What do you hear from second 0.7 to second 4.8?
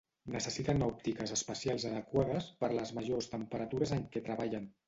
òptiques especials adequades per les majors temperatures en què treballen.